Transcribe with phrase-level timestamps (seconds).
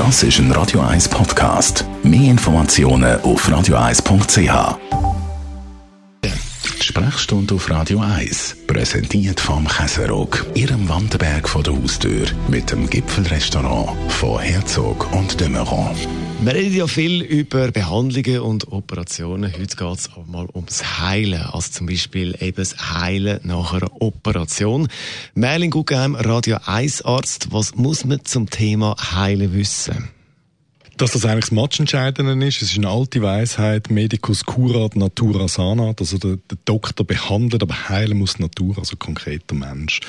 [0.00, 1.84] Das ist ein Radio 1 Podcast.
[2.02, 4.78] Mehr Informationen auf radio1.ch.
[6.82, 13.90] Sprechstunde auf Radio 1, präsentiert vom Käserock, Ihrem Wanderberg vor der Haustür, mit dem Gipfelrestaurant
[14.10, 15.94] von Herzog und de Meuron.
[16.42, 19.52] Wir reden ja viel über Behandlungen und Operationen.
[19.52, 21.42] Heute geht es aber mal ums Heilen.
[21.42, 24.88] Also zum Beispiel eben das Heilen nach einer Operation.
[25.34, 27.48] Merlin Guggenheim, Radio 1 Arzt.
[27.52, 30.08] Was muss man zum Thema Heilen wissen?
[30.96, 32.60] dass das eigentlich das Matchentscheidende ist.
[32.60, 37.88] Es ist eine alte Weisheit, Medicus curat natura sanat, also der, der, Doktor behandelt, aber
[37.88, 40.00] heilen muss die Natur, also konkreter Mensch.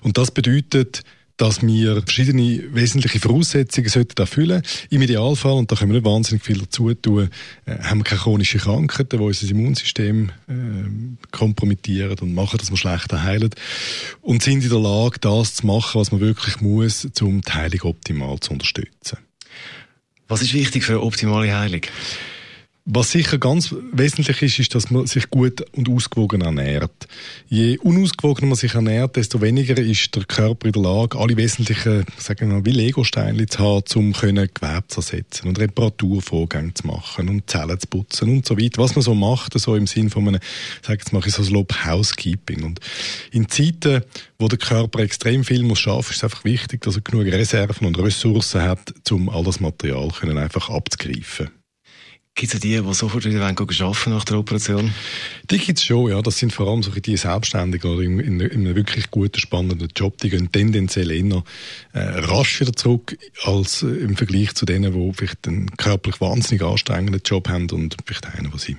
[0.00, 1.02] Und das bedeutet,
[1.38, 6.44] dass wir verschiedene wesentliche Voraussetzungen sollten erfüllen Im Idealfall, und da können wir nicht wahnsinnig
[6.44, 7.30] viel dazu tun,
[7.64, 10.52] äh, haben wir keine chronischen Krankheiten, die unser Immunsystem äh,
[11.30, 13.50] kompromittieren und machen, dass wir schlechter heilen.
[14.20, 17.82] Und sind in der Lage, das zu machen, was man wirklich muss, um die Heilung
[17.82, 19.18] optimal zu unterstützen.
[20.26, 21.82] Was ist wichtig für eine optimale Heilung?
[22.90, 27.06] Was sicher ganz wesentlich ist, ist, dass man sich gut und ausgewogen ernährt.
[27.46, 32.06] Je unausgewogener man sich ernährt, desto weniger ist der Körper in der Lage, alle wesentlichen,
[32.16, 37.28] sagen wir mal, wie Lego-Steine zu haben, um Gewebe zu ersetzen und Reparaturvorgänge zu machen
[37.28, 38.80] und Zellen zu putzen und so weiter.
[38.80, 40.40] Was man so macht, so im Sinn von einem,
[40.80, 42.64] sag jetzt mal, so Lob Housekeeping.
[42.64, 42.80] Und
[43.32, 44.00] in Zeiten,
[44.38, 47.86] wo der Körper extrem viel muss schaffen, ist es einfach wichtig, dass er genug Reserven
[47.86, 51.50] und Ressourcen hat, um all das Material einfach abzugreifen.
[52.38, 54.94] Gibt es die, die sofort wieder arbeiten nach der Operation?
[55.50, 56.22] Die gibt es schon, ja.
[56.22, 59.88] Das sind vor allem so die Selbstständigen oder in, in, in, einem wirklich guten, spannenden
[59.96, 60.18] Job.
[60.18, 61.42] Die gehen tendenziell eher
[61.94, 66.62] äh, rasch wieder zurück, als äh, im Vergleich zu denen, die vielleicht einen körperlich wahnsinnig
[66.62, 68.76] anstrengenden Job haben und vielleicht einen, wo sie,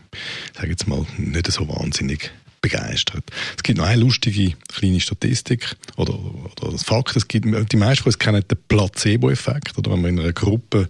[0.55, 3.23] sage jetzt mal, nicht so wahnsinnig begeistert.
[3.55, 8.03] Es gibt noch eine lustige kleine Statistik oder, oder das Fakt, es gibt, die meisten
[8.03, 10.89] von uns kennen den Placebo-Effekt, oder wenn man in einer Gruppe,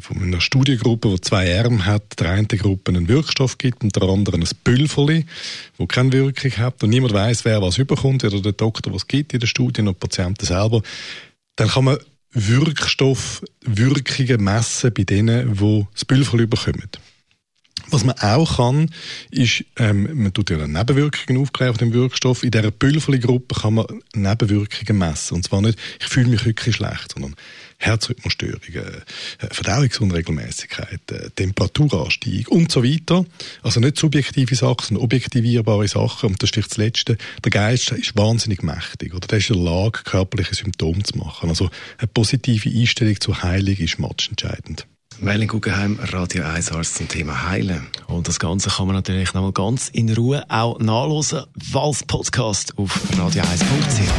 [0.00, 4.04] von einer Studiengruppe, die zwei Arme hat, der einen Gruppe einen Wirkstoff gibt und der
[4.04, 5.26] anderen ein Pülverli,
[5.76, 9.34] wo keine Wirkung hat und niemand weiß, wer was überkommt, oder der Doktor was gibt
[9.34, 10.82] in der Studie und die Patienten selber,
[11.56, 11.98] dann kann man
[12.32, 16.90] Wirkstoffwirkungen messen bei denen, die das Pülverli bekommen.
[17.90, 18.90] Was man auch kann,
[19.30, 22.42] ist, ähm, man tut ja Nebenwirkungen aufklären auf dem Wirkstoff.
[22.42, 25.34] In dieser Pülverli-Gruppe kann man Nebenwirkungen messen.
[25.34, 27.36] Und zwar nicht, ich fühle mich wirklich schlecht, sondern
[27.78, 28.84] Herzrhythmusstörungen,
[29.38, 33.24] äh, Verdauungsunregelmäßigkeiten, Temperaturanstieg und so weiter.
[33.62, 36.30] Also nicht subjektive Sachen, sondern objektivierbare Sachen.
[36.30, 37.16] Und das ist das Letzte.
[37.44, 39.14] Der Geist ist wahnsinnig mächtig.
[39.14, 41.50] Oder der ist in der Lage, körperliche Symptome zu machen.
[41.50, 44.86] Also eine positive Einstellung zur Heilung ist matchentscheidend.
[45.18, 47.86] Merlin Guggenheim, Radio 1 Arzt zum Thema Heilen.
[48.06, 51.44] Und das Ganze kann man natürlich nochmal ganz in Ruhe auch nachlesen,
[51.74, 54.10] als Podcast auf radio1.ch.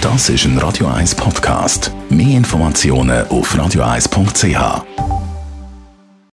[0.00, 1.90] Das ist ein Radio 1 Podcast.
[2.10, 5.13] Mehr Informationen auf radio1.ch.